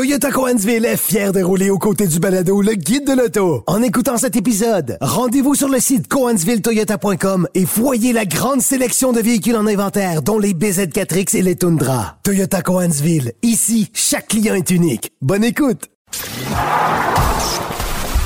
[0.00, 3.62] Toyota Coansville est fier de rouler aux côtés du balado le guide de l'auto.
[3.66, 9.20] En écoutant cet épisode, rendez-vous sur le site coansvilletoyota.com et voyez la grande sélection de
[9.20, 12.16] véhicules en inventaire, dont les BZ4X et les Tundra.
[12.22, 15.12] Toyota Coansville, ici, chaque client est unique.
[15.20, 15.90] Bonne écoute!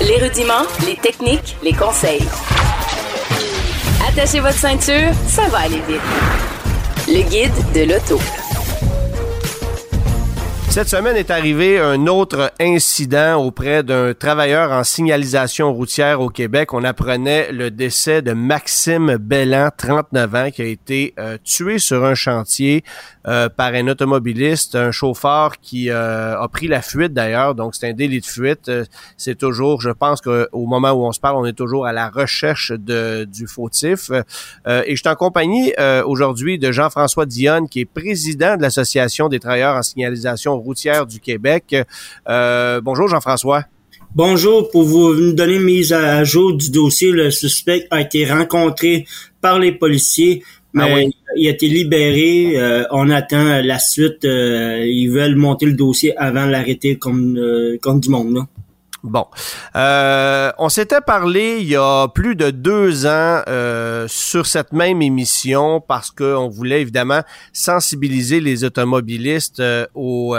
[0.01, 2.23] Les rudiments, les techniques, les conseils.
[4.09, 6.01] Attachez votre ceinture, ça va aller vite.
[7.09, 8.21] Le guide de l'auto.
[10.75, 16.75] Cette semaine est arrivé un autre incident auprès d'un travailleur en signalisation routière au Québec.
[16.75, 22.05] On apprenait le décès de Maxime Bellan, 39 ans, qui a été euh, tué sur
[22.05, 22.83] un chantier
[23.27, 27.55] euh, par un automobiliste, un chauffeur qui euh, a pris la fuite d'ailleurs.
[27.55, 28.71] Donc c'est un délit de fuite.
[29.17, 32.09] c'est toujours, je pense qu'au moment où on se parle, on est toujours à la
[32.09, 34.11] recherche de, du fautif.
[34.67, 35.73] et je suis en compagnie
[36.05, 41.21] aujourd'hui de Jean-François Dionne, qui est président de l'Association des travailleurs en signalisation routière du
[41.21, 41.77] Québec.
[42.29, 43.65] Euh, bonjour Jean-François.
[44.15, 49.07] Bonjour, pour vous donner une mise à jour du dossier, le suspect a été rencontré
[49.41, 50.45] par les policiers,
[50.77, 52.57] ah mais il a été libéré.
[52.57, 54.25] Euh, on attend la suite.
[54.25, 57.39] Euh, ils veulent monter le dossier avant l'arrêter comme,
[57.81, 58.35] comme du monde.
[58.35, 58.47] Là.
[59.05, 59.27] Bon,
[59.77, 65.03] euh, on s'était parlé il y a plus de deux ans euh, sur cette même
[65.03, 67.21] émission parce qu'on voulait évidemment
[67.53, 70.35] sensibiliser les automobilistes euh, au,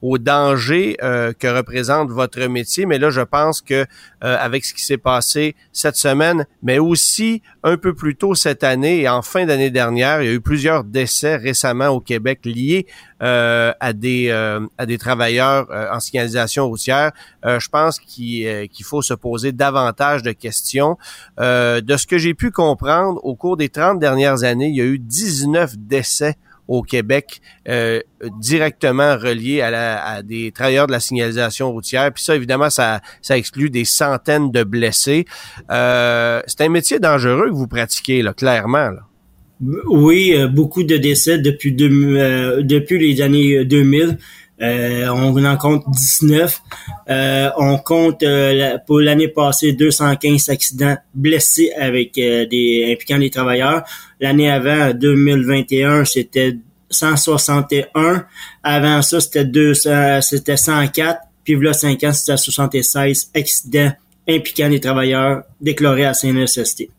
[0.00, 2.86] au danger que représente votre métier.
[2.86, 3.84] Mais là, je pense que
[4.22, 9.02] avec ce qui s'est passé cette semaine, mais aussi un peu plus tôt cette année
[9.02, 12.86] et en fin d'année dernière, il y a eu plusieurs décès récemment au Québec liés
[13.20, 14.30] à des
[14.78, 17.12] à des travailleurs en signalisation routière.
[17.44, 20.96] je pense euh, qu'il faut se poser davantage de questions.
[21.38, 24.80] Euh, de ce que j'ai pu comprendre, au cours des 30 dernières années, il y
[24.80, 28.00] a eu 19 décès au Québec euh,
[28.40, 32.12] directement reliés à, des travailleurs de la signalisation routière.
[32.12, 35.24] Puis ça, évidemment, ça, ça exclut des centaines de blessés.
[35.68, 38.90] c'est un métier dangereux que vous pratiquez, là, clairement.
[38.90, 39.00] Là.
[39.86, 44.18] Oui, beaucoup de décès depuis, depuis les années 2000.
[44.60, 46.60] Euh, on en compte 19.
[47.08, 53.84] Euh, on compte euh, pour l'année passée 215 accidents blessés avec des impliquant des travailleurs.
[54.20, 56.56] L'année avant, 2021, c'était
[56.90, 58.24] 161.
[58.62, 61.20] Avant ça, c'était 200, c'était 104.
[61.44, 63.92] Puis là, 5 ans, c'était 76 accidents
[64.28, 66.90] impliquant des travailleurs déclarés à CNSST.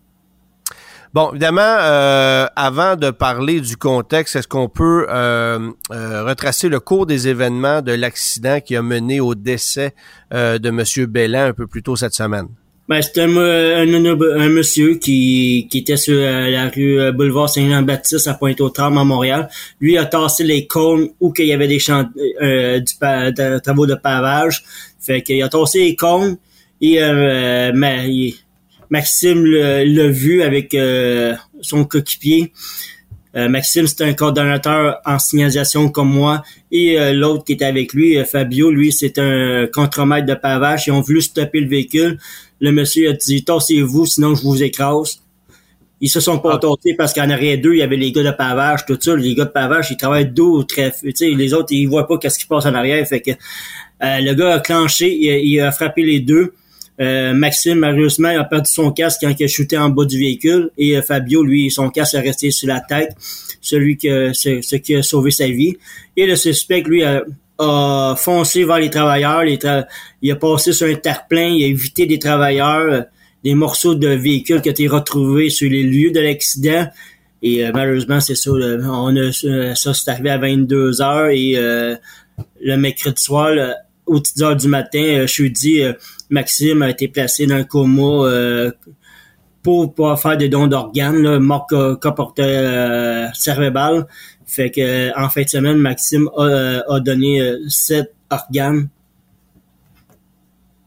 [1.12, 6.80] Bon, évidemment, euh, avant de parler du contexte, est-ce qu'on peut euh, euh, retracer le
[6.80, 9.96] cours des événements de l'accident qui a mené au décès
[10.32, 11.06] de M.
[11.08, 12.48] Bellin un peu plus tôt cette semaine?
[12.88, 18.98] Ben, c'était un, un, monsieur qui, qui était sur la rue Boulevard Saint-Jean-Baptiste à Pointe-aux-Trembles
[19.00, 19.50] à Montréal.
[19.80, 24.64] Lui a tassé les cônes où qu'il y avait des champs, du, travaux de pavage.
[25.00, 26.38] Fait qu'il a tassé les cônes
[26.82, 27.00] et
[27.74, 28.36] mais, il,
[28.90, 32.52] Maxime l'a vu avec euh, son coéquipier.
[33.36, 36.42] Euh, Maxime, c'est un coordonnateur en signalisation comme moi.
[36.72, 40.88] Et euh, l'autre qui était avec lui, Fabio, lui, c'est un contremaître de pavage.
[40.88, 42.18] Ils ont voulu stopper le véhicule.
[42.60, 45.22] Le monsieur a dit, tassez-vous, sinon je vous écrase.
[46.02, 46.76] Ils se sont pas ah.
[46.98, 49.16] parce qu'en arrière d'eux, il y avait les gars de pavage, tout ça.
[49.16, 52.46] Les gars de pavage, ils travaillent dos très, les autres, ils voient pas qu'est-ce qui
[52.46, 53.06] passe en arrière.
[53.06, 53.32] Fait que
[54.02, 56.54] le gars a clenché, il a frappé les deux.
[57.02, 60.70] Euh, Maxime, malheureusement, a perdu son casque quand il a shooté en bas du véhicule.
[60.78, 63.16] Et euh, Fabio, lui, son casque est resté sur la tête.
[63.62, 65.78] Celui que, ce, qui a sauvé sa vie.
[66.18, 67.24] Et le suspect, lui, a,
[68.18, 69.44] foncé vers les travailleurs.
[69.44, 71.48] il a passé sur un terre-plein.
[71.48, 73.02] Il a évité des travailleurs, euh,
[73.44, 76.88] des morceaux de véhicules qui ont été retrouvés sur les lieux de l'accident.
[77.42, 78.52] Et malheureusement, c'est ça.
[78.52, 79.32] on a,
[79.74, 81.30] ça, c'est arrivé à 22 heures.
[81.30, 83.56] Et le mercredi soir,
[84.10, 85.84] aux 10 heures du matin, jeudi,
[86.30, 88.72] Maxime a été placé dans un coma euh,
[89.64, 91.68] pour pouvoir faire des dons d'organes, mort
[92.02, 94.08] comportait euh, cérébral.
[94.46, 98.90] Fait que en fin de semaine, Maxime a, euh, donné sept organes.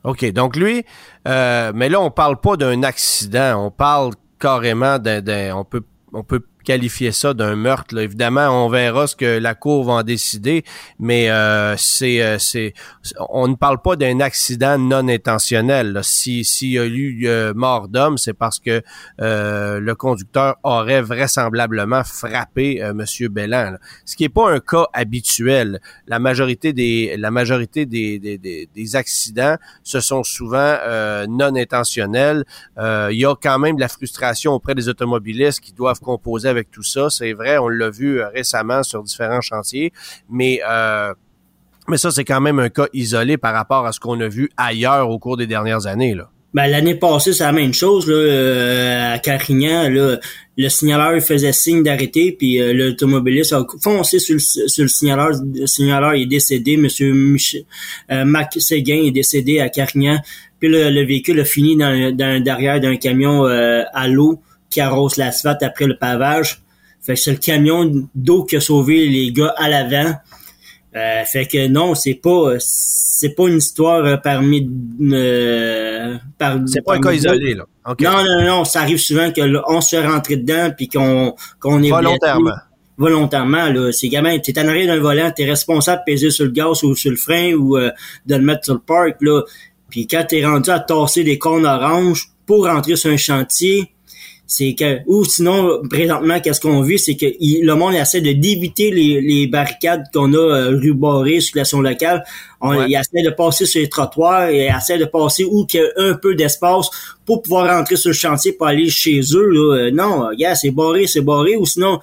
[0.05, 0.85] OK, donc lui,
[1.25, 6.43] mais là, on parle pas d'un accident, on parle carrément d'un, on peut, on peut
[6.62, 7.99] qualifier ça d'un meurtre.
[7.99, 10.64] Évidemment, on verra ce que la cour va en décider,
[10.99, 12.75] mais euh, c'est, euh, c'est,
[13.31, 16.00] on ne parle pas d'un accident non intentionnel.
[16.03, 18.82] Si s'il y a eu euh, mort d'homme, c'est parce que
[19.19, 23.76] le conducteur aurait vraisemblablement frappé Monsieur Bellan.
[24.05, 25.81] Ce qui n'est pas un cas habituel.
[26.06, 30.76] La majorité des la majorité des, des, des, des accidents, ce sont souvent
[31.29, 32.44] non intentionnels.
[32.79, 36.70] Il y a quand même de la frustration auprès des automobilistes qui doivent composer avec
[36.70, 37.08] tout ça.
[37.10, 39.93] C'est vrai, on l'a vu euh, récemment sur différents chantiers,
[40.31, 41.12] mais euh,
[41.88, 44.49] Mais ça, c'est quand même un cas isolé par rapport à ce qu'on a vu
[44.56, 46.14] ailleurs au cours des dernières années.
[46.14, 46.31] Là.
[46.54, 48.06] Ben, l'année passée, c'est la même chose.
[48.06, 50.19] Là, euh, à Carignan, là,
[50.58, 55.31] le signaleur faisait signe d'arrêter, puis l'automobiliste a foncé sur le, sur le signaleur.
[55.55, 56.76] Le signaleur est décédé.
[56.76, 57.12] Monsieur
[58.10, 60.19] Mac Séguin est décédé à Carignan.
[60.60, 65.86] Puis le, véhicule a fini dans derrière d'un camion à l'eau qui arrose l'asphalte après
[65.86, 66.62] le pavage.
[67.00, 70.14] Fait que c'est le camion d'eau qui a sauvé les gars à l'avant.
[70.94, 72.56] Euh, fait que non, c'est pas
[73.22, 74.69] c'est pas une histoire euh, parmi
[75.00, 77.64] euh, par C'est pas un cas isolé là.
[77.86, 81.90] Non non non, ça arrive souvent qu'on se fait rentrer dedans puis qu'on qu'on est
[81.90, 82.50] volontairement.
[82.98, 86.50] volontairement là, c'est gamin, t'es en arrière d'un volant, t'es responsable de peser sur le
[86.50, 87.90] gaz ou sur le frein ou euh,
[88.26, 89.42] de le mettre sur le parc là.
[89.88, 93.92] Puis quand t'es rendu à tasser des cônes oranges pour rentrer sur un chantier,
[94.47, 98.91] c'est que ou sinon présentement qu'est-ce qu'on vit c'est que le monde essaie de débiter
[98.91, 102.25] les, barricades qu'on a euh, ruborées sur la locale
[102.61, 105.85] on il essaie de passer sur les trottoirs et essaie de passer où qu'il y
[105.85, 106.91] a un peu d'espace
[107.25, 109.77] pour pouvoir rentrer sur le chantier pour aller chez eux là.
[109.77, 112.00] Euh, non gars c'est barré c'est barré ou sinon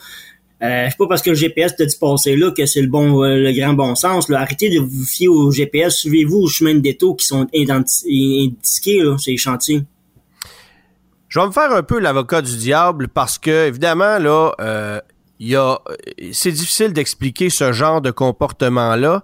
[0.62, 3.24] euh, c'est pas parce que le GPS t'a dit passer là que c'est le bon
[3.24, 4.28] euh, le grand bon sens.
[4.30, 4.42] Là.
[4.42, 9.18] Arrêtez de vous fier au GPS, suivez-vous aux chemins de détour qui sont indiqués, là,
[9.18, 9.84] ces chantiers.
[11.30, 15.00] Je vais me faire un peu l'avocat du diable parce que, évidemment, là, euh,
[15.40, 15.78] y a,
[16.32, 19.24] c'est difficile d'expliquer ce genre de comportement-là,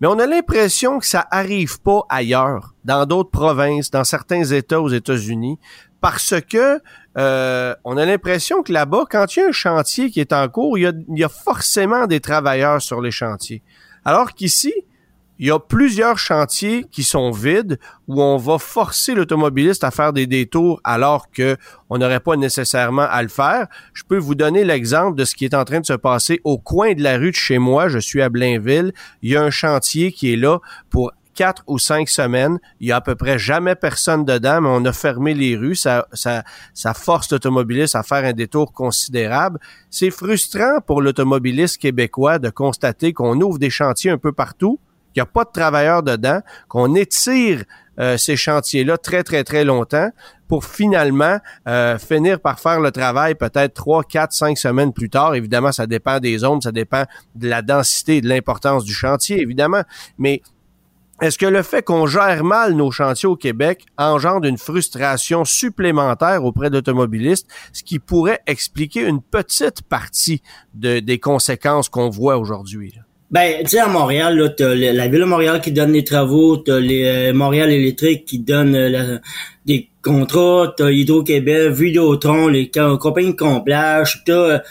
[0.00, 4.82] mais on a l'impression que ça arrive pas ailleurs, dans d'autres provinces, dans certains États
[4.82, 5.58] aux États-Unis,
[6.02, 6.78] parce que
[7.16, 10.46] euh, on a l'impression que là-bas, quand il y a un chantier qui est en
[10.50, 13.62] cours, il y a, il y a forcément des travailleurs sur les chantiers.
[14.04, 14.74] Alors qu'ici,
[15.38, 17.78] il y a plusieurs chantiers qui sont vides
[18.08, 21.56] où on va forcer l'automobiliste à faire des détours alors que
[21.90, 23.66] on n'aurait pas nécessairement à le faire.
[23.92, 26.58] Je peux vous donner l'exemple de ce qui est en train de se passer au
[26.58, 27.88] coin de la rue de chez moi.
[27.88, 28.92] Je suis à Blainville.
[29.22, 32.58] Il y a un chantier qui est là pour quatre ou cinq semaines.
[32.80, 35.76] Il y a à peu près jamais personne dedans, mais on a fermé les rues.
[35.76, 39.60] Ça, ça, ça force l'automobiliste à faire un détour considérable.
[39.90, 44.80] C'est frustrant pour l'automobiliste québécois de constater qu'on ouvre des chantiers un peu partout
[45.16, 47.64] qu'il n'y a pas de travailleurs dedans, qu'on étire
[47.98, 50.10] euh, ces chantiers-là très, très, très longtemps
[50.46, 55.34] pour finalement euh, finir par faire le travail peut-être trois, quatre, cinq semaines plus tard.
[55.34, 57.04] Évidemment, ça dépend des zones, ça dépend
[57.34, 59.82] de la densité et de l'importance du chantier, évidemment.
[60.18, 60.42] Mais
[61.22, 66.44] est-ce que le fait qu'on gère mal nos chantiers au Québec engendre une frustration supplémentaire
[66.44, 70.42] auprès d'automobilistes, ce qui pourrait expliquer une petite partie
[70.74, 73.00] de, des conséquences qu'on voit aujourd'hui?
[73.30, 76.58] Ben, tu sais, à Montréal, là, t'as la ville de Montréal qui donne les travaux,
[76.58, 79.18] t'as les euh, Montréal électrique qui donne euh,
[79.66, 84.62] des contrats, t'as Hydro-Québec, Vidéotron, les compagnies de comblage, t'as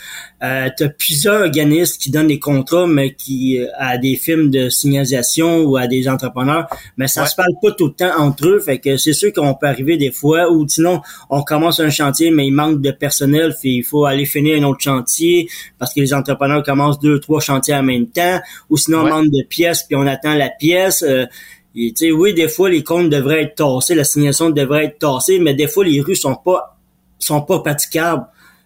[0.43, 4.69] euh, t'as plusieurs organismes qui donnent des contrats, mais qui euh, à des films de
[4.69, 8.59] signalisation ou à des entrepreneurs, mais ça se parle pas tout le temps entre eux,
[8.59, 12.31] fait que c'est sûr qu'on peut arriver des fois, ou sinon on commence un chantier,
[12.31, 15.99] mais il manque de personnel, fait il faut aller finir un autre chantier parce que
[15.99, 18.39] les entrepreneurs commencent deux, trois chantiers en même temps,
[18.69, 21.03] ou sinon on manque de pièces puis on attend la pièce.
[21.03, 21.25] Euh,
[21.75, 25.53] et, oui, des fois, les comptes devraient être tassés, la signalisation devrait être tassée, mais
[25.53, 26.77] des fois, les rues sont pas
[27.19, 28.25] sont pas praticables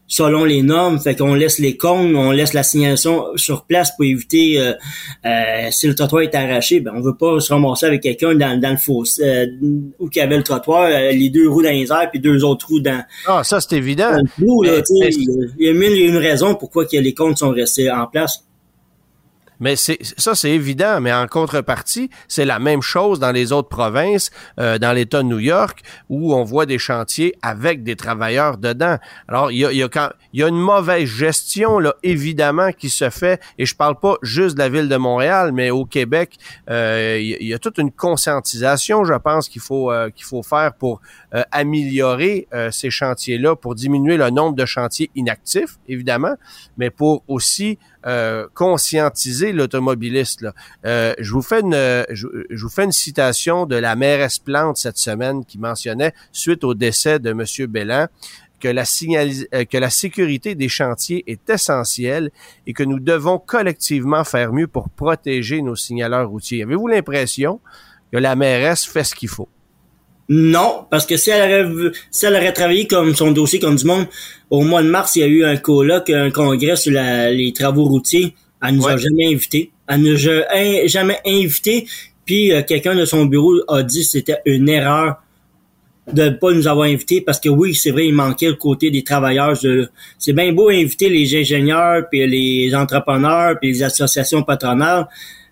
[0.10, 1.00] selon les normes.
[1.00, 4.74] Fait qu'on laisse les cônes, on laisse la signalisation sur place pour éviter euh,
[5.26, 8.60] euh, si le trottoir est arraché, ben on veut pas se ramasser avec quelqu'un dans,
[8.60, 9.46] dans le fossé euh,
[10.00, 12.68] où qu'il y avait le trottoir, les deux roues dans les airs puis deux autres
[12.68, 13.04] roues dans.
[13.28, 14.18] Ah, ça c'est évident.
[14.40, 18.44] il y a une raison pourquoi que les cônes sont restés en place.
[19.60, 21.02] Mais c'est ça, c'est évident.
[21.02, 25.28] Mais en contrepartie, c'est la même chose dans les autres provinces, euh, dans l'État de
[25.28, 28.98] New York, où on voit des chantiers avec des travailleurs dedans.
[29.28, 33.42] Alors, il y a, une mauvaise gestion, là, évidemment, qui se fait.
[33.58, 36.38] Et je parle pas juste de la ville de Montréal, mais au Québec,
[36.70, 40.74] euh, il y, a toute une conscientisation, je pense, qu'il faut euh, qu'il faut faire
[40.74, 41.02] pour
[41.52, 46.34] améliorer ces chantiers-là, pour diminuer le nombre de chantiers inactifs, évidemment,
[46.78, 50.46] mais pour aussi euh, conscientiser l'automobiliste.
[50.86, 54.98] Euh, je vous fais une je, vous fais une citation de la mairesse Plante cette
[54.98, 58.08] semaine qui mentionnait suite au décès de Monsieur Bellan
[58.60, 62.32] que la, euh, que la sécurité des chantiers est essentielle
[62.68, 66.64] et que nous devons collectivement faire mieux pour protéger nos signaleurs routiers.
[66.64, 67.60] Avez-vous l'impression
[68.12, 69.50] que la mairesse fait ce qu'il faut?
[70.30, 73.86] Non, parce que si elle aurait, si elle aurait travaillé comme son dossier comme du
[73.86, 74.06] monde,
[74.52, 77.86] au mois de mars, il y a eu un colloque, un congrès sur les travaux
[77.86, 78.36] routiers.
[78.62, 79.72] Elle nous a jamais invités.
[79.88, 81.88] Elle nous a jamais invités.
[82.26, 85.16] Puis euh, quelqu'un de son bureau a dit que c'était une erreur
[86.14, 88.92] de ne pas nous avoir invités parce que oui, c'est vrai, il manquait le côté
[88.92, 89.58] des travailleurs.
[90.18, 95.08] c'est bien beau inviter les ingénieurs, puis les entrepreneurs, puis les associations patronales,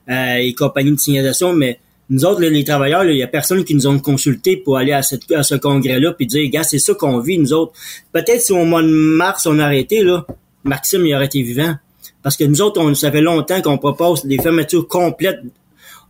[0.10, 3.76] euh, et compagnies de signalisation, mais nous autres, les travailleurs, il y a personne qui
[3.76, 7.38] nous ont consulté pour aller à, ce congrès-là puis dire, gars, c'est ça qu'on vit,
[7.38, 7.74] nous autres.
[8.14, 10.26] Peut-être si au mois de mars, on a arrêté, là,
[10.64, 11.76] Maxime, il aurait été vivant.
[12.24, 15.40] Parce que nous autres, on, ça fait longtemps qu'on propose des fermetures complètes.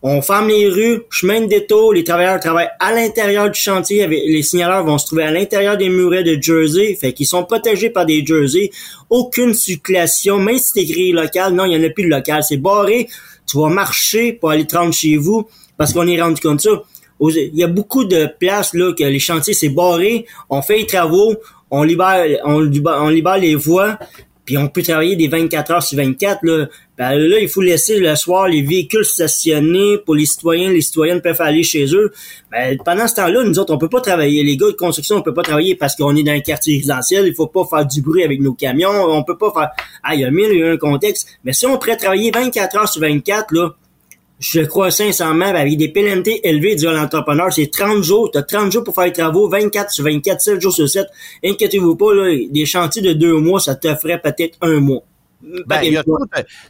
[0.00, 4.42] On ferme les rues, chemin de détour, les travailleurs travaillent à l'intérieur du chantier, les
[4.44, 8.06] signaleurs vont se trouver à l'intérieur des murets de Jersey, fait qu'ils sont protégés par
[8.06, 8.70] des Jersey.
[9.10, 12.44] Aucune circulation, même si c'est écrit local, non, il n'y en a plus de local,
[12.44, 13.08] c'est barré.
[13.44, 15.48] Tu vas marcher pour aller te rendre chez vous
[15.78, 16.82] parce qu'on est rendu comme ça.
[17.20, 20.86] Il y a beaucoup de places là que les chantiers c'est barré, on fait les
[20.86, 21.34] travaux,
[21.70, 23.98] on libère, on, libère les voies,
[24.44, 26.66] puis on peut travailler des 24 heures sur 24 là.
[26.96, 31.20] Ben là, il faut laisser le soir les véhicules stationnés pour les citoyens, les citoyennes
[31.20, 32.12] peuvent aller chez eux.
[32.50, 34.42] Ben, pendant ce temps-là, nous autres, on peut pas travailler.
[34.42, 37.26] Les gars de construction, on peut pas travailler parce qu'on est dans un quartier résidentiel.
[37.28, 38.90] Il faut pas faire du bruit avec nos camions.
[38.90, 39.70] On peut pas faire.
[40.02, 41.28] Ah, il y a mille et un contexte.
[41.44, 43.76] Mais si on pourrait travailler 24 heures sur 24 là,
[44.38, 48.30] je crois sincèrement, avec des pénalités élevées durant l'entrepreneur, c'est 30 jours.
[48.30, 51.06] Tu as 30 jours pour faire les travaux, 24 sur 24, 7 jours sur 7.
[51.44, 55.02] Inquiétez-vous pas, là, des chantiers de deux mois, ça te ferait peut-être un mois.
[55.66, 56.18] Ben, il y a tout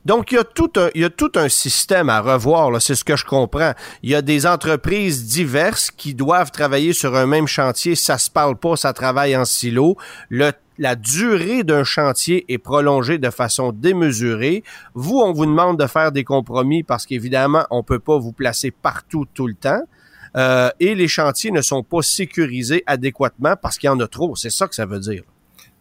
[0.05, 2.95] donc, il y, a tout un, il y a tout un système à revoir, c'est
[2.95, 3.73] ce que je comprends.
[4.03, 7.95] Il y a des entreprises diverses qui doivent travailler sur un même chantier.
[7.95, 9.97] Ça se parle pas, ça travaille en silo.
[10.29, 14.63] Le la durée d'un chantier est prolongée de façon démesurée.
[14.95, 18.71] Vous, on vous demande de faire des compromis parce qu'évidemment, on peut pas vous placer
[18.71, 19.83] partout tout le temps.
[20.37, 24.37] Euh, et les chantiers ne sont pas sécurisés adéquatement parce qu'il y en a trop.
[24.37, 25.23] C'est ça que ça veut dire.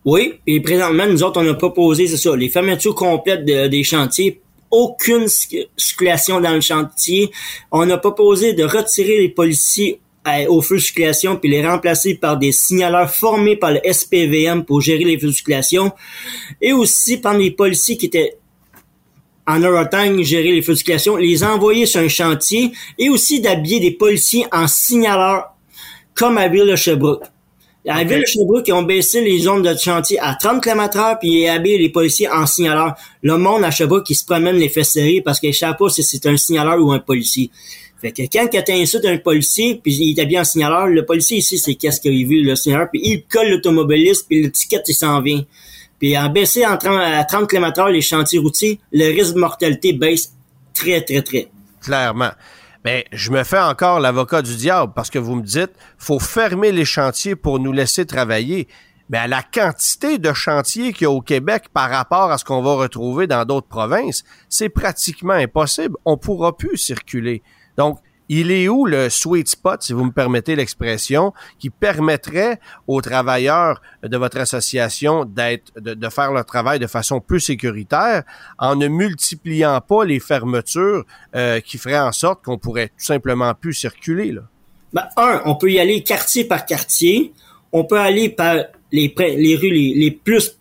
[0.05, 4.41] Oui, et présentement, nous autres, on a proposé, c'est ça, les fermetures complètes des chantiers
[4.71, 7.31] aucune circulation dans le chantier.
[7.71, 10.01] On a proposé de retirer les policiers
[10.49, 14.81] aux feux de circulation puis les remplacer par des signaleurs formés par le SPVM pour
[14.81, 15.91] gérer les feux de circulation
[16.61, 18.37] et aussi par les policiers qui étaient
[19.47, 23.79] en overtime gérer les feux de circulation, les envoyer sur un chantier et aussi d'habiller
[23.79, 25.53] des policiers en signaleurs
[26.13, 27.23] comme à Ville de Sherbrooke.
[27.87, 31.19] À Ville de Sherbrooke, ils ont baissé les zones de chantier à 30 km h
[31.19, 32.95] puis ils habillé les policiers en signaleurs.
[33.21, 36.03] Le monde à Sherbrooke qui se promène les fesses serrées parce qu'ils savent pas si
[36.03, 37.49] c'est un signaleur ou un policier.
[37.99, 41.37] Fait que quand tu insultes un policier, puis il est bien en signaleur, le policier
[41.37, 44.93] ici, c'est qu'est-ce qu'il a vu, le signaleur, puis il colle l'automobiliste, puis l'étiquette, il
[44.93, 45.43] s'en vient.
[45.99, 50.33] Puis en 30, à 30 km les chantiers routiers, le risque de mortalité baisse
[50.73, 51.49] très, très, très.
[51.81, 52.31] Clairement.
[52.85, 56.71] Mais je me fais encore l'avocat du diable parce que vous me dites, faut fermer
[56.71, 58.67] les chantiers pour nous laisser travailler.
[59.09, 62.45] Mais à la quantité de chantiers qu'il y a au Québec par rapport à ce
[62.45, 65.95] qu'on va retrouver dans d'autres provinces, c'est pratiquement impossible.
[66.05, 67.41] On pourra plus circuler.
[67.77, 73.01] Donc, il est où le sweet spot, si vous me permettez l'expression, qui permettrait aux
[73.01, 78.23] travailleurs de votre association d'être, de, faire leur travail de façon plus sécuritaire
[78.57, 81.05] en ne multipliant pas les fermetures
[81.35, 84.41] euh, qui feraient en sorte qu'on pourrait tout simplement plus circuler, là?
[84.93, 87.33] Ben, un, on peut y aller quartier par quartier.
[87.71, 88.55] On peut aller par
[88.91, 90.57] les, les rues les, plus...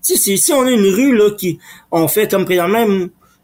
[0.00, 1.58] Si, si on a une rue, là, qui,
[1.90, 2.86] on fait comme présentement,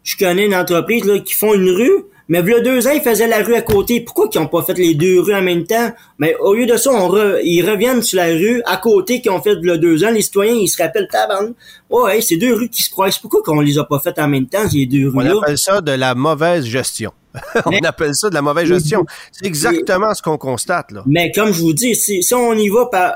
[0.03, 3.27] je connais une entreprise, là, qui font une rue, mais voilà deux ans, ils faisaient
[3.27, 4.01] la rue à côté.
[4.01, 5.91] Pourquoi qu'ils n'ont pas fait les deux rues en même temps?
[6.17, 7.13] Mais au lieu de ça, on
[7.43, 10.09] ils reviennent sur la rue à côté qu'ils ont fait le deux ans.
[10.09, 11.53] Les citoyens, ils se rappellent, tabarn.
[11.89, 13.19] Ouais, c'est deux rues qui se croisent.
[13.19, 15.35] Pourquoi qu'on les a pas faites en même temps, ces deux rues-là?
[15.35, 17.11] On appelle ça de la mauvaise gestion.
[17.65, 19.05] on appelle ça de la mauvaise gestion.
[19.31, 21.03] C'est exactement ce qu'on constate, là.
[21.05, 23.13] Mais comme je vous dis, si, on y va par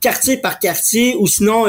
[0.00, 1.66] quartier par quartier, ou sinon,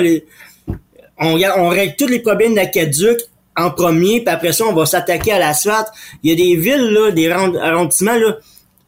[1.20, 3.20] on, on règle tous les problèmes d'Aqueduc
[3.58, 5.88] en premier, puis après ça, on va s'attaquer à l'asphalte.
[6.24, 8.38] Il y a des villes, là, des arrondissements, là.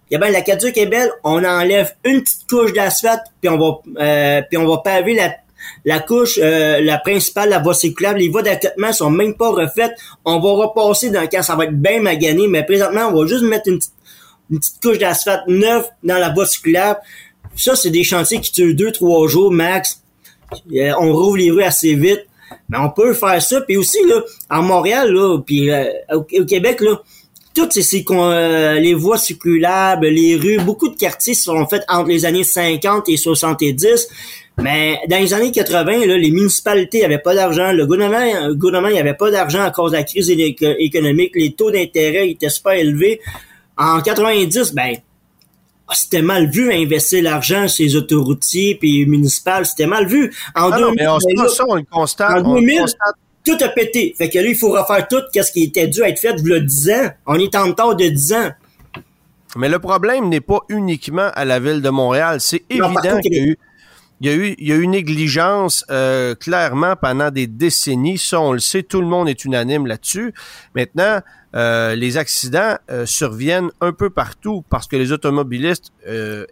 [0.09, 3.79] Il y la Caduc est belle, on enlève une petite couche d'asphalte, puis on va
[4.01, 5.35] euh, puis on va paver la,
[5.83, 9.91] la couche, euh, la principale, la voie circulable, les voies d'accotement sont même pas refaites.
[10.23, 13.27] On va repasser dans le cas, ça va être bien magané, mais présentement, on va
[13.27, 13.93] juste mettre une petite,
[14.49, 16.99] une petite couche d'asphalte neuve dans la voie circulable.
[17.57, 20.01] Ça, c'est des chantiers qui durent deux, trois jours max.
[20.73, 22.26] Euh, on rouvre les rues assez vite.
[22.69, 23.61] Mais on peut faire ça.
[23.61, 27.01] Puis aussi, là, en Montréal, là, puis euh, au, Québec, là,
[27.53, 32.25] toutes ces, euh, les voies circulables, les rues, beaucoup de quartiers sont faits entre les
[32.25, 34.07] années 50 et 70.
[34.59, 39.13] Mais dans les années 80, là, les municipalités n'avaient pas d'argent, le gouvernement, gouvernement n'avait
[39.13, 43.21] pas d'argent à cause de la crise économique, les taux d'intérêt étaient super élevés.
[43.77, 44.97] En 90, ben
[45.93, 50.33] c'était mal vu investir l'argent chez les autoroutiers puis municipales, c'était mal vu.
[50.55, 52.45] En ah mais on, ça, on le constate.
[52.45, 52.85] En 2000,
[53.45, 54.13] tout a pété.
[54.17, 56.53] Fait que là, il faut refaire tout ce qui était dû être fait il y
[56.53, 57.09] a 10 ans.
[57.25, 58.51] On est en temps de 10 ans.
[59.55, 62.41] Mais le problème n'est pas uniquement à la ville de Montréal.
[62.41, 63.57] C'est évident qu'il y a eu
[64.19, 68.17] il y a eu, il y a eu négligence euh, clairement pendant des décennies.
[68.17, 70.33] Ça, on le sait, tout le monde est unanime là-dessus.
[70.73, 71.21] Maintenant,
[71.55, 75.91] euh, les accidents euh, surviennent un peu partout parce que les automobilistes,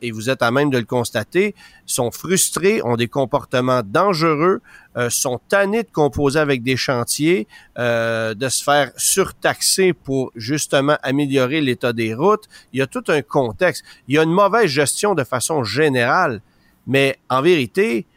[0.02, 1.56] et vous êtes à même de le constater,
[1.86, 4.62] sont frustrés, ont des comportements dangereux,
[5.10, 11.94] sont tannés de composer avec des chantiers, de se faire surtaxer pour justement améliorer l'état
[11.94, 12.50] des routes.
[12.74, 13.86] Il y a tout un contexte.
[14.10, 16.42] Il y a une mauvaise gestion de façon générale
[16.88, 18.08] mais en vérité,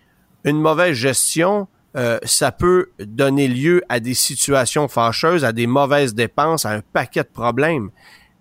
[0.44, 6.14] une mauvaise gestion, euh, ça peut donner lieu à des situations fâcheuses, à des mauvaises
[6.14, 7.90] dépenses, à un paquet de problèmes.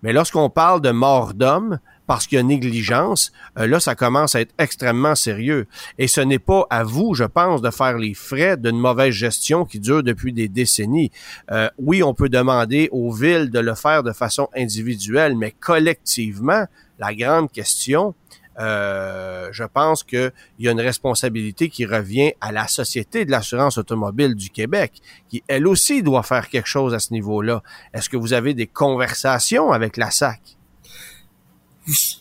[0.02, 4.34] Mais lorsqu'on parle de mort d'homme, parce qu'il y a négligence, euh, là, ça commence
[4.34, 5.66] à être extrêmement sérieux.
[5.98, 9.66] Et ce n'est pas à vous, je pense, de faire les frais d'une mauvaise gestion
[9.66, 11.10] qui dure depuis des décennies.
[11.50, 16.64] Euh, oui, on peut demander aux villes de le faire de façon individuelle, mais collectivement,
[16.98, 18.14] la grande question,
[18.58, 23.78] euh, je pense qu'il y a une responsabilité qui revient à la Société de l'assurance
[23.78, 24.92] automobile du Québec,
[25.28, 27.62] qui elle aussi doit faire quelque chose à ce niveau-là.
[27.94, 30.40] Est-ce que vous avez des conversations avec la SAC?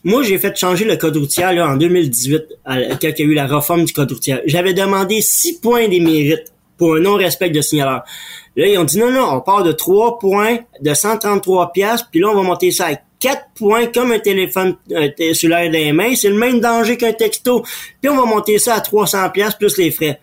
[0.03, 3.47] Moi, j'ai fait changer le code routier en 2018, quand il y a eu la
[3.47, 4.39] réforme du code routier.
[4.45, 8.03] J'avais demandé six points des mérites pour un non-respect de signaleur.
[8.55, 12.21] Là, ils ont dit non, non, on part de trois points de 133 pièces, puis
[12.21, 12.87] là, on va monter ça
[13.19, 16.15] 4 points comme un téléphone euh, cellulaire des mains.
[16.15, 17.63] C'est le même danger qu'un texto.
[18.01, 20.19] Puis on va monter ça à 300 pièces plus les frais.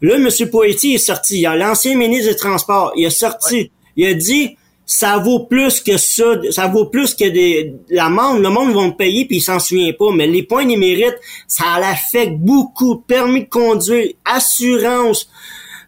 [0.00, 0.28] Là, M.
[0.50, 1.40] Poitier est sorti.
[1.40, 2.92] Il a l'ancien ministre des Transports.
[2.96, 3.70] Il est sorti.
[3.96, 8.50] Il a dit ça vaut plus que ça, ça vaut plus que des l'amende, le
[8.50, 11.64] monde va me payer puis il s'en souvient pas, mais les points des mérites, ça
[11.80, 15.28] l'affecte beaucoup, permis de conduire, assurance,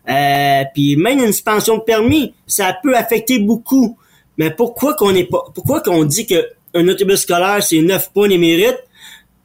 [0.09, 3.99] euh, puis même une suspension de permis, ça peut affecter beaucoup.
[4.39, 8.29] Mais pourquoi qu'on est pas, pourquoi qu'on dit que un autobus scolaire c'est 9 points
[8.29, 8.79] de mérite,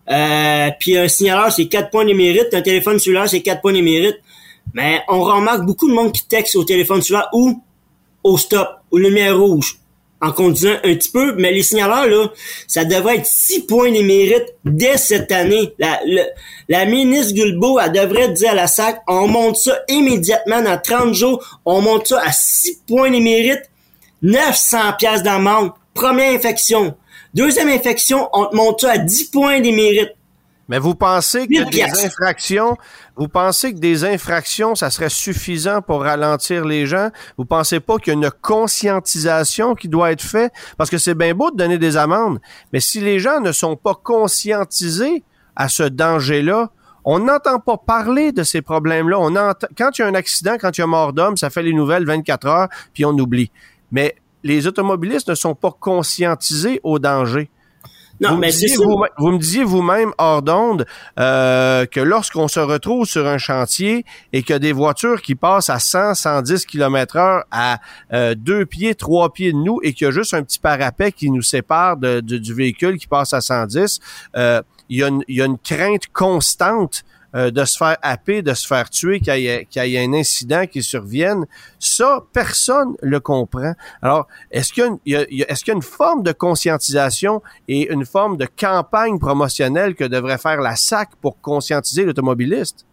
[0.09, 3.73] euh, puis un signaleur c'est 4 points de mérite, un téléphone cellulaire c'est 4 points
[3.73, 4.17] de mérite.
[4.73, 7.61] Mais on remarque beaucoup de monde qui texte au téléphone cellulaire ou
[8.23, 9.79] au stop, aux lumières rouges,
[10.21, 12.27] en conduisant un petit peu, mais les signaleurs, là,
[12.67, 15.73] ça devrait être 6 points de mérite dès cette année.
[15.79, 15.99] La,
[16.69, 21.13] la ministre Gulbo, elle devrait dire à la SAC, on monte ça immédiatement dans 30
[21.13, 23.63] jours, on monte ça à 6 points de mérite
[24.21, 25.71] 900 pièces d'amende.
[25.93, 26.95] Première infection.
[27.33, 30.15] Deuxième infection, on te monte ça à 10 points des mérites.
[30.69, 32.77] Mais vous pensez que des infractions,
[33.17, 37.09] vous pensez que des infractions, ça serait suffisant pour ralentir les gens?
[37.37, 40.53] Vous pensez pas qu'il y a une conscientisation qui doit être faite?
[40.77, 42.39] Parce que c'est bien beau de donner des amendes,
[42.71, 45.25] mais si les gens ne sont pas conscientisés
[45.57, 46.69] à ce danger-là,
[47.03, 49.17] on n'entend pas parler de ces problèmes-là.
[49.19, 51.49] On entend, quand il y a un accident, quand il y a mort d'homme, ça
[51.49, 53.51] fait les nouvelles 24 heures, puis on oublie
[53.91, 57.49] mais les automobilistes ne sont pas conscientisés au danger.
[58.21, 60.85] Non, vous, mais me vous, vous, me disiez vous-même hors d'onde
[61.19, 65.79] euh, que lorsqu'on se retrouve sur un chantier et que des voitures qui passent à
[65.79, 67.79] 100, 110 km heure à
[68.13, 71.11] euh, deux pieds, trois pieds de nous et qu'il y a juste un petit parapet
[71.11, 73.99] qui nous sépare de, du véhicule qui passe à 110,
[74.35, 77.03] euh, il, y a une, il y a une crainte constante
[77.35, 80.83] euh, de se faire happer, de se faire tuer, qu'il y, ait un incident qui
[80.83, 81.45] survienne.
[81.79, 83.73] Ça, personne le comprend.
[84.01, 88.05] Alors, est-ce qu'il y, a, est-ce qu'il y a une forme de conscientisation et une
[88.05, 92.85] forme de campagne promotionnelle que devrait faire la SAC pour conscientiser l'automobiliste?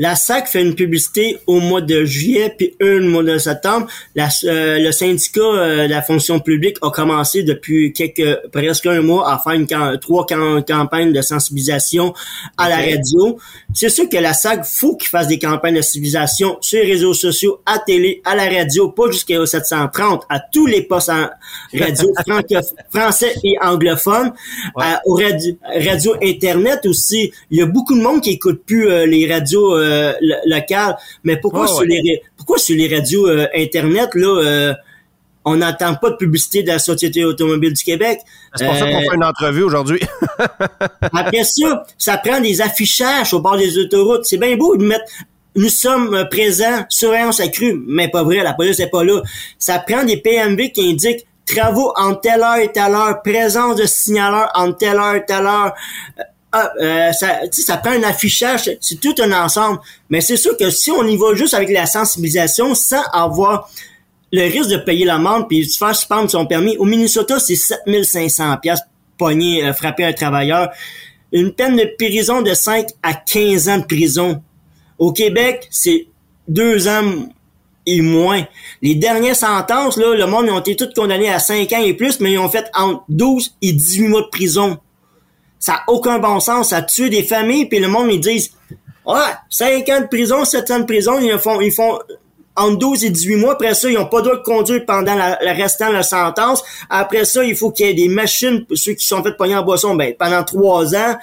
[0.00, 3.86] La SAC fait une publicité au mois de juillet puis une au mois de septembre.
[4.16, 9.30] Euh, le syndicat euh, de la fonction publique a commencé depuis quelques presque un mois
[9.30, 9.66] à faire une
[10.00, 12.14] trois campagnes de sensibilisation
[12.56, 13.38] à la radio.
[13.74, 17.12] C'est sûr que la SAC faut qu'il fasse des campagnes de sensibilisation sur les réseaux
[17.12, 21.28] sociaux, à télé, à la radio, pas jusqu'à 730, à tous les postes en
[21.78, 22.10] radio
[22.90, 24.32] français et anglophones,
[25.04, 27.32] aux radio, internet aussi.
[27.50, 30.12] Il y a beaucoup de monde qui écoute plus euh, les radios euh,
[30.46, 30.96] local.
[31.24, 34.74] Mais pourquoi sur les pourquoi sur les radios euh, internet là euh,
[35.44, 38.20] on n'entend pas de publicité de la Société automobile du Québec?
[38.54, 40.00] C'est pour ça qu'on fait une entrevue aujourd'hui.
[41.00, 44.24] après ça, ça prend des affichages au bord des autoroutes.
[44.24, 45.04] C'est bien beau de mettre
[45.56, 49.20] nous sommes présents, surveillance accrue, mais pas vrai, la police n'est pas là.
[49.58, 53.86] Ça prend des PMV qui indiquent travaux en telle heure et telle heure, présence de
[53.86, 55.74] signaleurs en telle heure et telle heure,
[56.52, 59.78] ah, euh, ça, ça prend un affichage, c'est tout un ensemble.
[60.08, 63.70] Mais c'est sûr que si on y va juste avec la sensibilisation sans avoir
[64.32, 68.56] le risque de payer l'amende puis de faire suspendre son permis, au Minnesota, c'est 7500
[68.58, 68.80] pièces
[69.20, 70.70] pogner, euh, frapper un travailleur.
[71.32, 74.42] Une peine de prison de 5 à 15 ans de prison.
[74.98, 76.08] Au Québec, c'est
[76.48, 77.28] deux ans
[77.86, 78.42] et moins.
[78.82, 82.18] Les dernières sentences, là, le monde, ont été tous condamnés à 5 ans et plus,
[82.18, 84.78] mais ils ont fait entre 12 et 18 mois de prison.
[85.60, 86.70] Ça n'a aucun bon sens.
[86.70, 88.50] Ça tue des familles, puis le monde, ils disent
[89.06, 91.98] Ouais, 5 ans de prison, 7 ans de prison, ils font, ils font
[92.56, 93.52] entre 12 et 18 mois.
[93.52, 96.02] Après ça, ils n'ont pas le droit de conduire pendant la, le restant de la
[96.02, 96.62] sentence.
[96.88, 99.62] Après ça, il faut qu'il y ait des machines, ceux qui sont fait pogner en
[99.62, 101.16] boisson, ben, pendant 3 ans.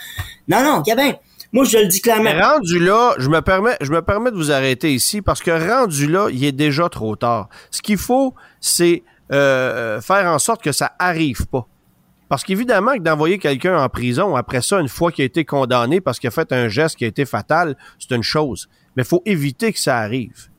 [0.47, 1.13] Non, non, Gabin,
[1.53, 2.31] moi, je le dis clairement.
[2.31, 6.07] rendu là, je me permets, je me permets de vous arrêter ici parce que rendu
[6.07, 7.49] là, il est déjà trop tard.
[7.71, 11.67] Ce qu'il faut, c'est euh, faire en sorte que ça arrive pas.
[12.29, 16.01] Parce qu'évidemment que d'envoyer quelqu'un en prison après ça, une fois qu'il a été condamné
[16.01, 18.69] parce qu'il a fait un geste qui a été fatal, c'est une chose.
[18.95, 20.49] Mais il faut éviter que ça arrive.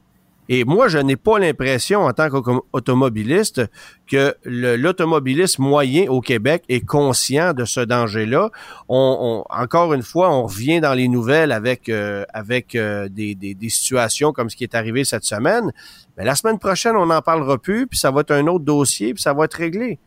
[0.51, 3.63] Et moi, je n'ai pas l'impression, en tant qu'automobiliste,
[4.07, 8.51] que l'automobiliste moyen au Québec est conscient de ce danger-là.
[8.89, 13.69] Encore une fois, on revient dans les nouvelles avec euh, avec euh, des, des, des,
[13.69, 15.71] situations comme ce qui est arrivé cette semaine.
[16.17, 19.13] Mais la semaine prochaine, on n'en parlera plus, puis ça va être un autre dossier,
[19.13, 19.99] puis ça va être réglé.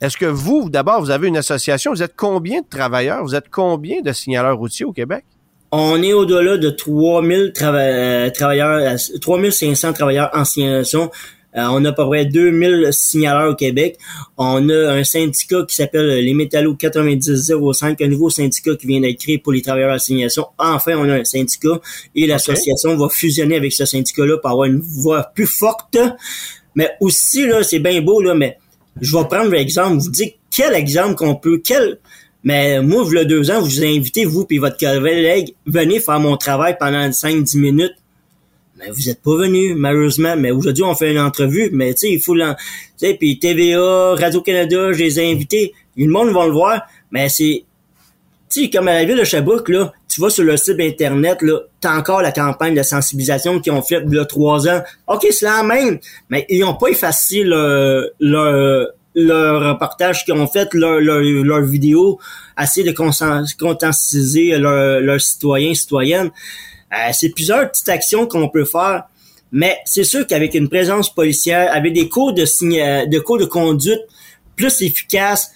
[0.00, 1.92] Est-ce que vous, d'abord, vous avez une association?
[1.92, 3.24] Vous êtes combien de travailleurs?
[3.24, 5.24] Vous êtes combien de signaleurs routiers au Québec?
[5.72, 11.10] On est au-delà de 3000 euh, travailleurs, 3500 travailleurs en signalisation.
[11.56, 13.96] Euh, on a à peu près 2000 signaleurs au Québec.
[14.36, 19.18] On a un syndicat qui s'appelle les Métallos 9005, un nouveau syndicat qui vient d'être
[19.18, 20.46] créé pour les travailleurs en signalisation.
[20.58, 21.80] Enfin, on a un syndicat
[22.14, 25.96] et l'association va fusionner avec ce syndicat-là pour avoir une voix plus forte.
[26.74, 28.58] Mais aussi, là, c'est bien beau, là, mais
[29.00, 29.98] je vais prendre l'exemple.
[29.98, 31.98] Vous dites quel exemple qu'on peut, quel
[32.46, 36.36] mais moi, vous le deux ans, vous invitez, vous et votre collègue, venez faire mon
[36.36, 37.96] travail pendant 5-10 minutes.
[38.78, 40.36] Mais vous êtes pas venu, malheureusement.
[40.36, 41.70] Mais aujourd'hui, on fait une entrevue.
[41.72, 42.42] Mais tu sais, il faut Tu
[42.98, 45.74] sais, puis TVA, Radio-Canada, je les ai invités.
[45.96, 46.82] Le monde va le voir.
[47.10, 47.64] Mais c'est...
[48.48, 51.42] Tu sais, comme à la ville de Sherbrooke, là, tu vas sur le site internet,
[51.42, 54.82] là, t'as encore la campagne de sensibilisation qu'ils ont fait il y a trois ans.
[55.08, 55.98] OK, c'est la même.
[56.30, 61.60] Mais ils ont pas effacé le, le, leur reportage qu'ils ont fait, leur, leur, leur
[61.60, 62.18] vidéo,
[62.56, 66.30] assez de conscientiser leurs citoyens, citoyennes.
[66.94, 69.02] Euh, c'est plusieurs petites actions qu'on peut faire,
[69.52, 72.44] mais c'est sûr qu'avec une présence policière, avec des cours de,
[73.06, 74.00] de cours de conduite
[74.56, 75.50] plus efficaces,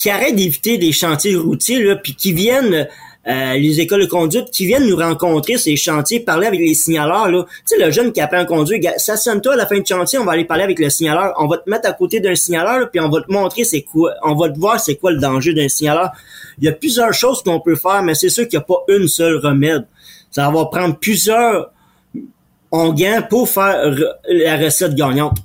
[0.00, 2.88] qui arrêtent d'éviter des chantiers routiers, puis qui viennent
[3.28, 7.30] euh, les écoles de conduite qui viennent nous rencontrer ces chantiers, parler avec les signaleurs.
[7.30, 7.44] Là.
[7.44, 10.24] Tu sais, le jeune qui apprend à conduire, stationne-toi à la fin du chantier, on
[10.24, 11.34] va aller parler avec le signaleur.
[11.38, 14.14] On va te mettre à côté d'un signaleur, puis on va te montrer c'est quoi,
[14.24, 16.12] on va te voir c'est quoi le danger d'un signaleur.
[16.58, 18.82] Il y a plusieurs choses qu'on peut faire, mais c'est sûr qu'il n'y a pas
[18.88, 19.86] une seule remède.
[20.30, 21.72] Ça va prendre plusieurs
[22.72, 23.94] onguents pour faire
[24.28, 25.36] la recette gagnante.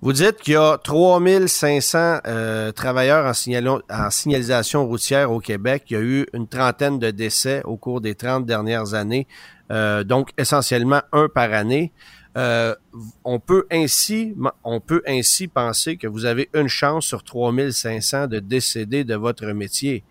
[0.00, 5.84] Vous dites qu'il y a 3500 euh, travailleurs en, en, signalisation routière au Québec.
[5.90, 9.26] Il y a eu une trentaine de décès au cours des 30 dernières années,
[9.72, 11.92] euh, donc essentiellement un par année.
[12.36, 12.76] Euh,
[13.24, 18.38] on peut ainsi, on peut ainsi penser que vous avez une chance sur 3500 de
[18.38, 20.04] décéder de votre métier.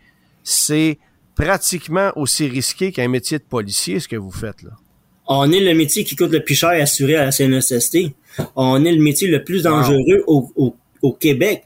[0.43, 0.97] C'est
[1.36, 4.71] pratiquement aussi risqué qu'un métier de policier, ce que vous faites là.
[5.28, 8.13] On est le métier qui coûte le plus cher à assurer à la CNSST.
[8.56, 11.63] On est le métier le plus dangereux au, au, Québec.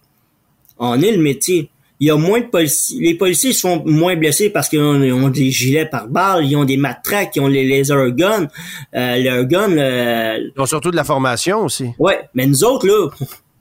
[0.78, 1.70] On est le métier.
[2.00, 3.00] Il y a moins de policiers.
[3.00, 6.78] Les policiers sont moins blessés parce qu'ils ont, des gilets par balles, ils ont des
[6.78, 8.48] matraques, ils ont les laser guns.
[8.96, 9.16] Euh.
[9.18, 11.90] Euh, ils ont surtout de la formation aussi.
[12.00, 13.10] Ouais, mais nous autres, là,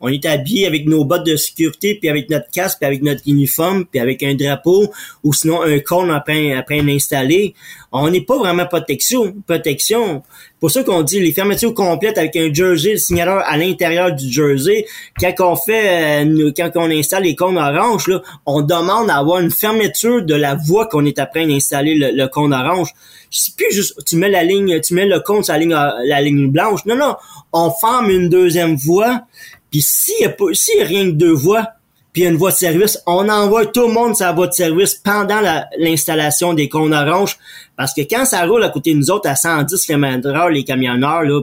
[0.01, 3.23] on est habillés avec nos bottes de sécurité, puis avec notre casque, puis avec notre
[3.27, 4.91] uniforme, puis avec un drapeau,
[5.23, 7.55] ou sinon un cône après, après installé.
[7.93, 9.35] On n'est pas vraiment protection.
[9.47, 10.23] protection.
[10.59, 14.31] Pour ça qu'on dit les fermetures complètes avec un jersey, le signaleur à l'intérieur du
[14.31, 14.87] jersey.
[15.19, 19.41] Quand on fait, euh, quand on installe les cônes orange, là, on demande à avoir
[19.41, 22.89] une fermeture de la voie qu'on est après d'installer le, le cône orange.
[23.31, 25.71] C'est plus juste, tu mets la ligne, tu mets le cône sur la ligne,
[26.05, 26.85] la ligne blanche.
[26.87, 27.17] Non, non.
[27.53, 29.23] On forme une deuxième voie
[29.71, 31.67] puis s'il y a y a rien que deux voies,
[32.13, 35.41] puis une voie de service, on envoie tout le monde sa voie de service pendant
[35.79, 37.39] l'installation des cônes oranges.
[37.77, 41.23] Parce que quand ça roule à côté de nous autres à 110 km/h, les camionneurs,
[41.23, 41.41] là,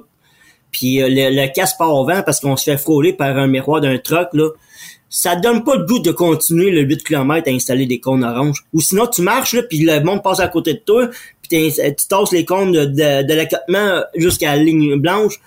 [0.72, 3.48] puis euh, le, le casse pas au vent parce qu'on se fait frôler par un
[3.48, 4.50] miroir d'un truck, là,
[5.10, 8.66] ça donne pas le goût de continuer le 8 km à installer des cônes oranges.
[8.74, 11.08] Ou sinon, tu marches, là, puis le monde passe à côté de toi,
[11.42, 15.40] puis tu tasses les cônes de, de, de l'accotement jusqu'à la ligne blanche.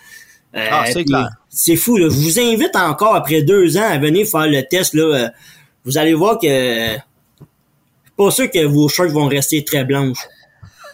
[0.57, 1.29] Euh, ah, c'est clair.
[1.49, 2.09] C'est fou, là.
[2.09, 5.31] Je vous invite encore, après deux ans, à venir faire le test, là.
[5.85, 6.99] Vous allez voir que je
[8.05, 10.27] suis pas sûr que vos shirts vont rester très blanches.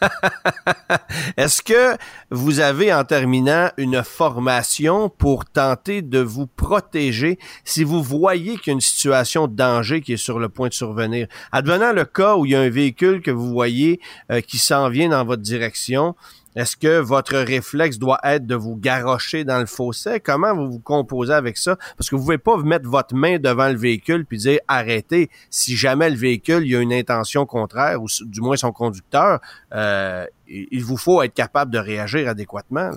[1.36, 1.96] Est-ce que
[2.30, 8.68] vous avez en terminant une formation pour tenter de vous protéger si vous voyez qu'il
[8.68, 11.26] y a une situation de danger qui est sur le point de survenir?
[11.52, 14.88] Advenant le cas où il y a un véhicule que vous voyez euh, qui s'en
[14.88, 16.14] vient dans votre direction,
[16.56, 20.20] est-ce que votre réflexe doit être de vous garrocher dans le fossé?
[20.20, 21.76] Comment vous vous composez avec ça?
[21.98, 25.28] Parce que vous pouvez pas mettre votre main devant le véhicule puis dire arrêtez.
[25.50, 29.40] Si jamais le véhicule a une intention contraire ou du moins son conducteur,
[29.74, 32.90] euh, il vous faut être capable de réagir adéquatement.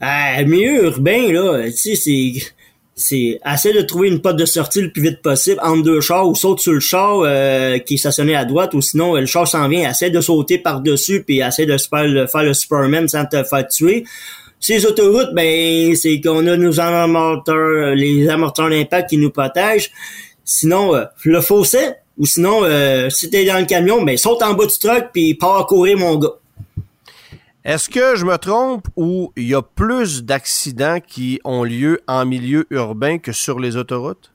[0.00, 2.32] Ah, mieux urbain là, tu sais c'est
[2.98, 6.28] c'est essayer de trouver une porte de sortie le plus vite possible entre deux chars
[6.28, 9.46] ou saute sur le char euh, qui est stationné à droite ou sinon le char
[9.46, 13.24] s'en vient, essaie de sauter par-dessus puis essaie de faire le, faire le Superman sans
[13.24, 14.04] te faire tuer.
[14.58, 19.92] Ces autoroutes, ben c'est qu'on a nos amorteurs, les amorteurs d'impact qui nous protègent.
[20.44, 21.78] Sinon, euh, le fossé,
[22.18, 25.34] ou sinon, euh, si t'es dans le camion, ben saute en bas du truck puis
[25.34, 26.34] pars courir mon gars.
[27.68, 32.24] Est-ce que je me trompe ou il y a plus d'accidents qui ont lieu en
[32.24, 34.32] milieu urbain que sur les autoroutes?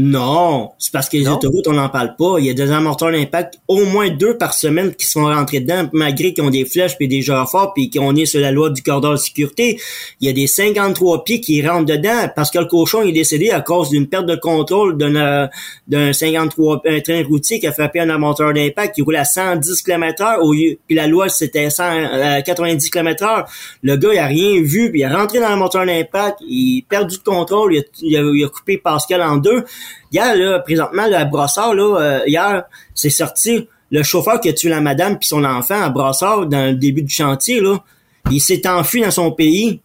[0.00, 2.36] Non, c'est parce que les autoroutes, on n'en parle pas.
[2.38, 5.88] Il y a des amorteurs d'impact, au moins deux par semaine qui sont rentrés dedans,
[5.92, 8.70] malgré qu'ils ont des flèches puis des genres forts puis qu'on est sur la loi
[8.70, 9.80] du cordon de sécurité.
[10.20, 13.50] Il y a des 53 pieds qui rentrent dedans parce que le cochon est décédé
[13.50, 15.46] à cause d'une perte de contrôle d'un euh,
[15.88, 19.82] d'un 53 un train routier qui a frappé un amorteur d'impact qui roule à 110
[19.82, 23.46] km/h au lieu puis la loi c'était 190 km/h.
[23.82, 26.88] Le gars il a rien vu puis il est rentré dans l'amorteur d'impact, il a
[26.88, 29.64] perdu le contrôle, il a, il a, il a coupé Pascal en deux.
[30.12, 34.68] Hier, là, présentement, le Brassard, là, euh, hier, c'est sorti le chauffeur qui a tué
[34.68, 37.82] la madame puis son enfant à Brassard dans le début du chantier, là.
[38.30, 39.80] Il s'est enfui dans son pays.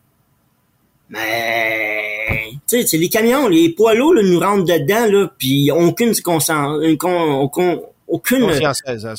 [1.10, 6.14] Mais, tu sais, les camions, les poids lourds, là, nous rentrent dedans, là, puis aucune
[6.26, 8.52] aucune, aucune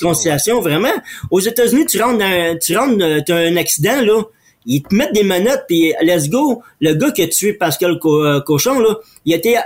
[0.01, 0.93] conscience vraiment.
[1.31, 4.23] Aux États-Unis, tu rentres dans, tu rentres, euh, t'as un accident, là,
[4.67, 6.63] ils te mettent des menottes, puis let's go.
[6.81, 9.57] Le gars qui a tué Pascal euh, Cochon, là, il était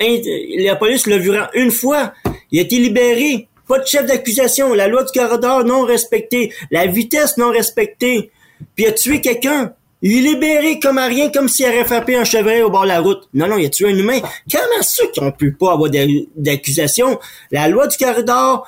[0.00, 2.12] la police l'a vu une fois.
[2.50, 3.48] Il a été libéré.
[3.66, 4.74] Pas de chef d'accusation.
[4.74, 6.52] La loi du corridor non respectée.
[6.70, 8.30] La vitesse non respectée.
[8.74, 9.72] Puis il a tué quelqu'un.
[10.02, 12.88] Il est libéré comme à rien, comme s'il avait frappé un chevreuil au bord de
[12.88, 13.28] la route.
[13.32, 14.20] Non, non, il a tué un humain.
[14.50, 15.90] Comment ça qu'on peut pas avoir
[16.36, 17.18] d'accusation?
[17.50, 18.66] La loi du corridor,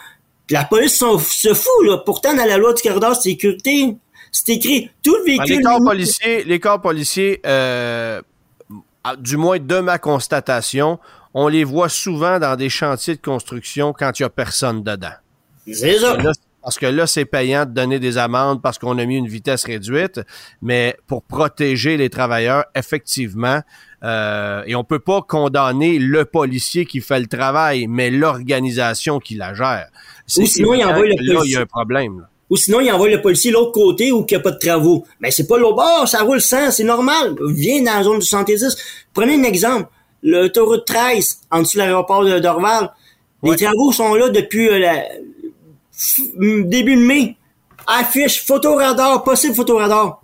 [0.50, 1.98] la police se fout, là.
[1.98, 3.94] Pourtant, dans la loi du corridor de sécurité,
[4.32, 5.56] c'est écrit tout le véhicule.
[5.56, 8.22] les corps policiers, les corps policiers, euh,
[9.18, 10.98] du moins de ma constatation,
[11.34, 15.14] on les voit souvent dans des chantiers de construction quand il n'y a personne dedans.
[15.70, 16.16] C'est ça.
[16.62, 19.64] parce que là, c'est payant de donner des amendes parce qu'on a mis une vitesse
[19.64, 20.20] réduite,
[20.62, 23.60] mais pour protéger les travailleurs, effectivement,
[24.04, 29.34] euh, et on peut pas condamner le policier qui fait le travail, mais l'organisation qui
[29.34, 29.88] la gère.
[30.36, 31.34] Ou sinon, il envoie le policier.
[31.34, 32.26] Là, il y a un problème.
[32.50, 34.58] Ou sinon, il envoie le policier de l'autre côté où il n'y a pas de
[34.58, 35.04] travaux.
[35.20, 37.34] Mais c'est pas l'autre bord, ça roule sans, c'est normal.
[37.48, 38.76] Viens dans la zone du 70.
[39.12, 39.88] Prenez un exemple
[40.22, 42.90] l'autoroute 13, en dessous de l'aéroport de Dorval.
[43.42, 45.00] Les travaux sont là depuis euh,
[46.64, 47.36] début de mai.
[47.86, 50.20] Affiche photoradar, possible photoradar.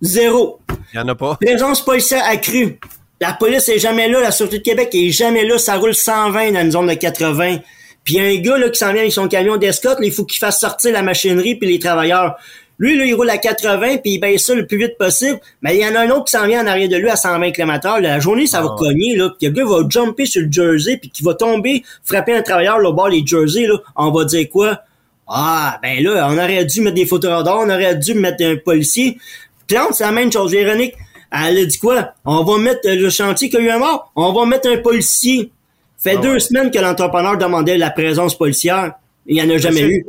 [0.00, 0.60] Zéro.
[0.92, 1.38] Il n'y en a pas.
[1.40, 2.78] Présence policière accrue.
[3.20, 6.52] La police est jamais là, la Sûreté de Québec est jamais là, ça roule 120
[6.52, 7.58] dans une zone de 80.
[8.02, 10.58] Puis un gars là, qui s'en vient avec son camion d'escorte, il faut qu'il fasse
[10.58, 12.36] sortir la machinerie puis les travailleurs.
[12.78, 15.38] Lui, là, il roule à 80 puis il baisse ça le plus vite possible.
[15.60, 17.16] Mais il y en a un autre qui s'en vient en arrière de lui à
[17.16, 19.30] 120 km La journée, ça va ah cogner, là.
[19.38, 22.78] Puis le gars va jumper sur le jersey puis qui va tomber, frapper un travailleur
[22.78, 23.76] là, au bord des jerseys, là.
[23.96, 24.80] On va dire quoi?
[25.28, 29.18] Ah, ben là, on aurait dû mettre des photoradars, on aurait dû mettre un policier.
[29.66, 30.50] Plante, c'est la même chose.
[30.50, 30.94] Véronique,
[31.30, 32.14] elle a dit quoi?
[32.24, 35.50] On va mettre le chantier qui a eu un mort, on va mettre un policier.
[35.98, 38.94] Fait ah deux semaines que l'entrepreneur demandait la présence policière.
[39.24, 40.06] Il n'y en a jamais eu.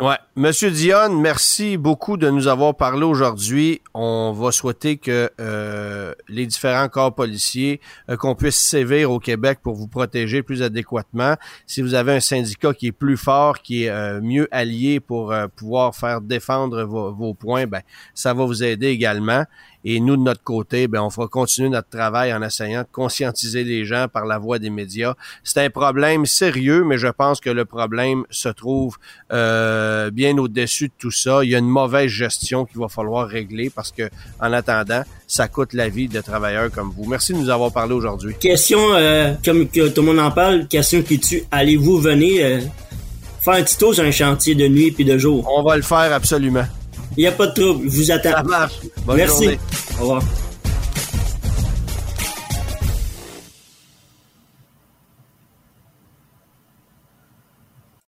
[0.00, 0.16] Ouais.
[0.34, 3.80] Monsieur Dionne, merci beaucoup de nous avoir parlé aujourd'hui.
[3.94, 7.80] On va souhaiter que euh, les différents corps policiers,
[8.10, 11.36] euh, qu'on puisse sévir au Québec pour vous protéger plus adéquatement.
[11.68, 15.32] Si vous avez un syndicat qui est plus fort, qui est euh, mieux allié pour
[15.54, 17.82] pouvoir faire défendre vos, vos points, ben
[18.14, 19.44] ça va vous aider également.
[19.84, 23.64] Et nous, de notre côté, ben, on fera continuer notre travail en essayant de conscientiser
[23.64, 25.14] les gens par la voie des médias.
[25.42, 28.96] C'est un problème sérieux, mais je pense que le problème se trouve
[29.32, 31.44] euh, bien au-dessus de tout ça.
[31.44, 34.08] Il y a une mauvaise gestion qu'il va falloir régler parce que,
[34.40, 37.04] en attendant, ça coûte la vie de travailleurs comme vous.
[37.04, 38.34] Merci de nous avoir parlé aujourd'hui.
[38.40, 41.44] Question, euh, comme que tout le monde en parle, question qui tue.
[41.50, 42.60] Allez-vous venir euh,
[43.42, 45.46] faire un petit tour sur un chantier de nuit puis de jour?
[45.54, 46.64] On va le faire absolument.
[47.16, 47.84] Il n'y a pas de trouble.
[47.84, 48.30] Je vous attends.
[48.30, 48.74] Ça marche.
[49.06, 49.58] Merci.
[49.98, 50.22] Au revoir.